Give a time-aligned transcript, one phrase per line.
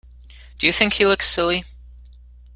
[0.57, 1.63] Do you think he looks silly?